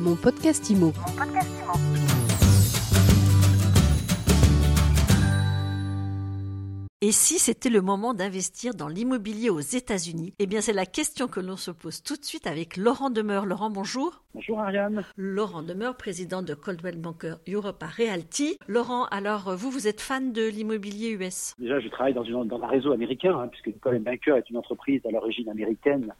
[0.00, 0.92] Mon podcast IMO.
[7.02, 10.32] Et si c'était le moment d'investir dans l'immobilier aux États-Unis?
[10.38, 13.44] Eh bien, c'est la question que l'on se pose tout de suite avec Laurent Demeur.
[13.44, 14.22] Laurent, bonjour.
[14.34, 15.04] Bonjour Ariane.
[15.18, 18.56] Laurent Demeur, président de Coldwell Banker Europe à Realty.
[18.68, 22.62] Laurent, alors vous, vous êtes fan de l'immobilier US Déjà, je travaille dans, une, dans
[22.62, 26.14] un réseau américain, hein, puisque Coldwell Banker est une entreprise à l'origine américaine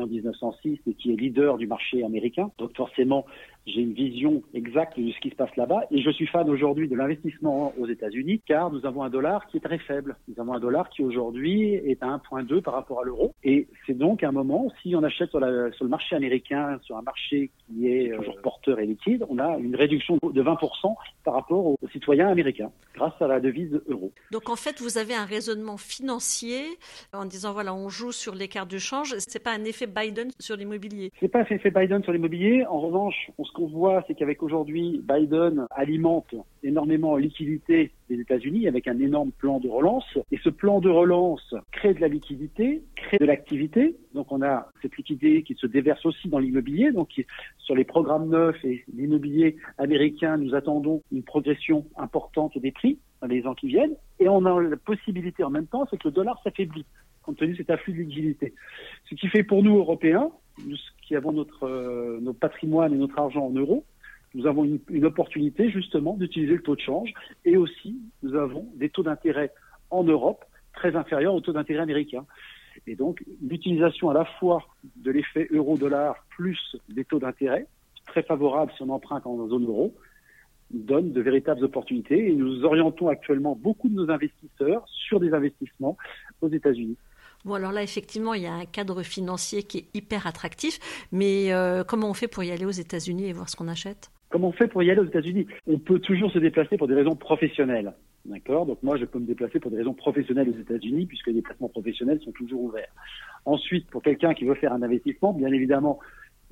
[0.00, 2.50] en 1906 et qui est leader du marché américain.
[2.58, 3.26] Donc forcément,
[3.66, 6.88] j'ai une vision exacte de ce qui se passe là-bas et je suis fan aujourd'hui
[6.88, 10.16] de l'investissement aux États-Unis car nous avons un dollar qui est très faible.
[10.28, 13.96] Nous avons un dollar qui aujourd'hui est à 1.2 par rapport à l'euro et c'est
[13.96, 17.88] donc un moment, si on achète sur, sur, le marché américain, sur un marché qui
[17.88, 20.94] est toujours porteur et liquide, on a une réduction de 20%
[21.24, 24.12] par rapport aux citoyens américains grâce à la devise euro.
[24.30, 26.64] Donc en fait, vous avez un raisonnement financier
[27.12, 30.56] en disant voilà, on joue sur l'écart de change, c'est pas un effet Biden sur
[30.56, 31.12] l'immobilier?
[31.20, 32.64] C'est pas un effet Biden sur l'immobilier.
[32.66, 37.92] En revanche, on se ce qu'on voit, c'est qu'avec aujourd'hui, Biden alimente énormément en liquidité
[38.08, 40.18] des États-Unis avec un énorme plan de relance.
[40.30, 43.96] Et ce plan de relance crée de la liquidité, crée de l'activité.
[44.14, 46.92] Donc on a cette liquidité qui se déverse aussi dans l'immobilier.
[46.92, 47.10] Donc
[47.58, 53.28] sur les programmes neufs et l'immobilier américain, nous attendons une progression importante des prix dans
[53.28, 53.96] les ans qui viennent.
[54.18, 56.86] Et on a la possibilité en même temps, c'est que le dollar s'affaiblit
[57.22, 58.52] compte tenu de cet afflux de liquidité.
[59.08, 60.32] Ce qui fait pour nous, Européens,
[61.12, 63.84] qui avons notre, euh, notre patrimoine et notre argent en euros,
[64.32, 67.12] nous avons une, une opportunité justement d'utiliser le taux de change
[67.44, 69.52] et aussi nous avons des taux d'intérêt
[69.90, 72.24] en Europe très inférieurs aux taux d'intérêt américains.
[72.86, 74.64] Et donc l'utilisation à la fois
[74.96, 77.66] de l'effet euro-dollar plus des taux d'intérêt
[78.06, 79.94] très favorables si on emprunte en zone euro
[80.70, 85.98] donne de véritables opportunités et nous orientons actuellement beaucoup de nos investisseurs sur des investissements
[86.40, 86.96] aux États-Unis.
[87.44, 90.78] Bon, alors là, effectivement, il y a un cadre financier qui est hyper attractif,
[91.10, 94.10] mais euh, comment on fait pour y aller aux États-Unis et voir ce qu'on achète?
[94.30, 95.46] Comment on fait pour y aller aux États-Unis?
[95.66, 97.92] On peut toujours se déplacer pour des raisons professionnelles.
[98.24, 98.66] D'accord?
[98.66, 101.68] Donc moi, je peux me déplacer pour des raisons professionnelles aux États-Unis, puisque les déplacements
[101.68, 102.94] professionnels sont toujours ouverts.
[103.44, 105.98] Ensuite, pour quelqu'un qui veut faire un investissement, bien évidemment,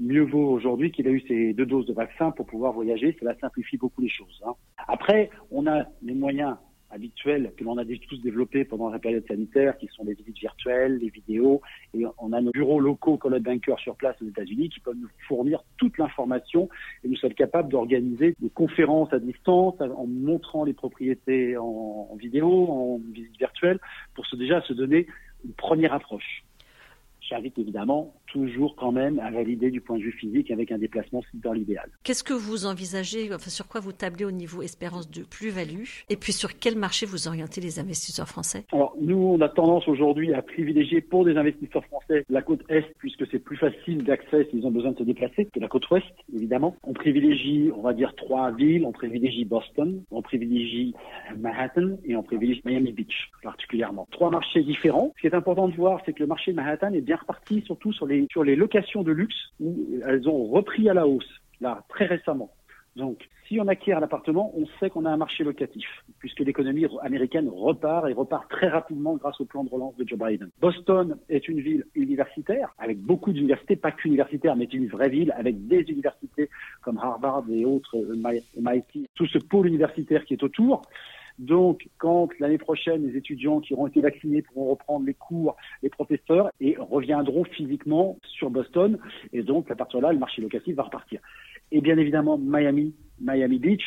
[0.01, 3.17] mieux vaut aujourd'hui qu'il a eu ses deux doses de vaccin pour pouvoir voyager.
[3.21, 4.43] Cela simplifie beaucoup les choses.
[4.45, 4.55] Hein.
[4.89, 6.57] Après, on a les moyens
[6.91, 10.99] habituels que l'on a tous développés pendant la période sanitaire, qui sont les visites virtuelles,
[10.99, 11.61] les vidéos,
[11.95, 15.09] et on a nos bureaux locaux College Banker sur place aux États-Unis qui peuvent nous
[15.29, 16.69] fournir toute l'information
[17.05, 22.69] et nous sommes capables d'organiser des conférences à distance en montrant les propriétés en, vidéo,
[22.69, 23.79] en visite virtuelle,
[24.15, 25.07] pour déjà se donner
[25.45, 26.45] une première approche.
[27.21, 31.23] J'invite évidemment toujours quand même à valider du point de vue physique avec un déplacement
[31.35, 31.91] dans l'idéal.
[32.03, 36.17] Qu'est-ce que vous envisagez, enfin, sur quoi vous tablez au niveau espérance de plus-value Et
[36.17, 38.65] puis sur quel marché vous orientez les investisseurs français?
[38.73, 42.95] Alors nous, on a tendance aujourd'hui à privilégier pour des investisseurs français la côte Est
[42.99, 46.07] puisque c'est plus facile d'accès s'ils ont besoin de se déplacer que la côte Ouest,
[46.35, 46.77] évidemment.
[46.83, 48.85] On privilégie, on va dire, trois villes.
[48.85, 50.95] On privilégie Boston, on privilégie
[51.37, 54.07] Manhattan et on privilégie Miami Beach particulièrement.
[54.11, 55.13] Trois marchés différents.
[55.17, 57.63] Ce qui est important de voir, c'est que le marché de Manhattan est bien reparti
[57.67, 59.77] surtout sur les sur les locations de luxe où
[60.07, 62.51] elles ont repris à la hausse, là, très récemment.
[62.97, 65.89] Donc, si on acquiert un appartement, on sait qu'on a un marché locatif,
[66.19, 70.19] puisque l'économie américaine repart et repart très rapidement grâce au plan de relance de Joe
[70.19, 70.51] Biden.
[70.61, 75.67] Boston est une ville universitaire, avec beaucoup d'universités, pas qu'universitaires, mais une vraie ville, avec
[75.67, 76.49] des universités
[76.83, 77.97] comme Harvard et autres,
[78.57, 80.83] MIT, tout ce pôle universitaire qui est autour.
[81.39, 85.89] Donc, quand l'année prochaine, les étudiants qui auront été vaccinés pourront reprendre les cours, les
[85.89, 88.99] professeurs, et reviendront physiquement sur Boston,
[89.33, 91.21] et donc à partir de là, le marché locatif va repartir.
[91.73, 93.85] Et bien évidemment, Miami, Miami Beach,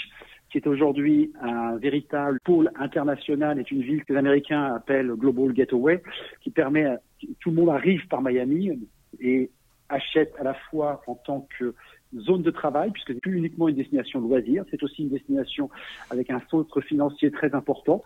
[0.49, 5.51] qui est aujourd'hui un véritable pôle international, est une ville que les Américains appellent Global
[5.51, 6.01] Gateway,
[6.41, 6.95] qui permet
[7.39, 8.87] tout le monde arrive par Miami
[9.19, 9.49] et
[9.89, 11.73] achète à la fois en tant que
[12.21, 15.69] zone de travail, puisque c'est plus uniquement une destination loisir, c'est aussi une destination
[16.09, 18.03] avec un centre financier très important.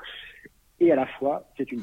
[0.80, 1.82] Et à la fois, c'est une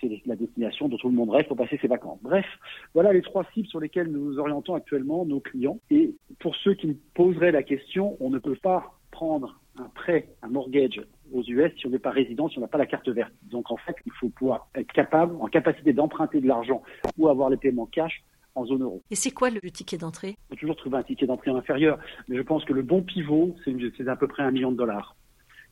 [0.00, 2.20] c'est la destination dont tout le monde rêve pour passer ses vacances.
[2.22, 2.46] Bref,
[2.94, 5.80] voilà les trois cibles sur lesquelles nous orientons actuellement nos clients.
[5.90, 10.28] Et pour ceux qui me poseraient la question, on ne peut pas prendre un prêt,
[10.42, 11.00] un mortgage
[11.32, 13.32] aux US si on n'est pas résident, si on n'a pas la carte verte.
[13.50, 16.82] Donc en fait, il faut pouvoir être capable, en capacité d'emprunter de l'argent
[17.16, 18.22] ou avoir les paiements cash
[18.58, 19.02] en zone euro.
[19.10, 20.36] Et c'est quoi le ticket d'entrée?
[20.48, 23.54] On peut toujours trouver un ticket d'entrée inférieur, mais je pense que le bon pivot,
[23.64, 25.14] c'est à peu près un million de dollars.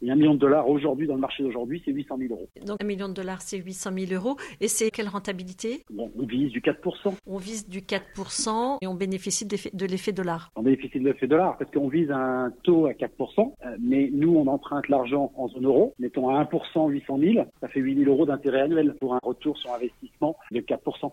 [0.02, 2.48] Et un million de dollars aujourd'hui, dans le marché d'aujourd'hui, c'est 800 000 euros.
[2.66, 4.36] Donc un million de dollars, c'est 800 000 euros.
[4.60, 5.84] Et c'est quelle rentabilité?
[5.90, 7.14] Bon, On vise du 4%.
[7.26, 10.50] On vise du 4% et on bénéficie de l'effet dollar.
[10.54, 14.36] On bénéficie de l'effet dollar parce qu'on vise un taux à 4%, euh, mais nous,
[14.36, 15.94] on emprunte l'argent en zone euro.
[15.98, 19.56] Mettons à 1%, 800 000, ça fait 8 000 euros d'intérêt annuel pour un retour
[19.56, 21.12] sur investissement de 4%.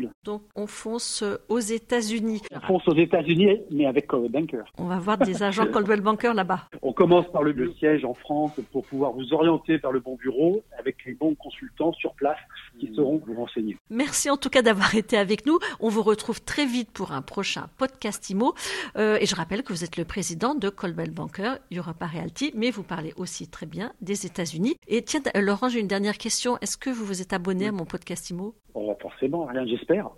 [0.00, 0.12] De 40 000.
[0.24, 2.42] Donc on fonce aux États-Unis.
[2.52, 4.64] On fonce aux États-Unis, mais avec Coldwell Banker.
[4.78, 6.68] On va voir des agents Coldwell Banker là-bas.
[6.82, 10.16] On commence par le, le, siège en France pour pouvoir vous orienter vers le bon
[10.16, 12.38] bureau avec les bons consultants sur place
[12.78, 13.76] qui sauront vous renseigner.
[13.90, 15.58] Merci en tout cas d'avoir été avec nous.
[15.80, 18.54] On vous retrouve très vite pour un prochain podcast IMO.
[18.96, 22.70] Euh, et je rappelle que vous êtes le président de Coldwell Banker Europa Realty, mais
[22.70, 24.76] vous parlez aussi très bien des États-Unis.
[24.88, 26.58] Et tiens, Laurent, j'ai une dernière question.
[26.60, 30.10] Est-ce que vous vous êtes abonné à mon podcast IMO oh, Forcément, rien, j'espère.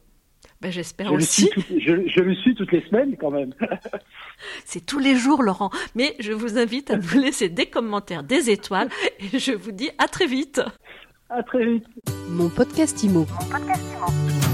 [0.60, 1.50] Ben, j'espère aussi.
[1.56, 3.55] Le je, je, le suis toutes les semaines quand même.
[4.64, 5.70] C'est tous les jours, Laurent.
[5.94, 8.88] Mais je vous invite à nous laisser des commentaires, des étoiles,
[9.20, 10.60] et je vous dis à très vite.
[11.31, 11.84] À très vite.
[12.31, 13.20] Mon podcast IMO.
[13.20, 14.47] Mon podcast IMO.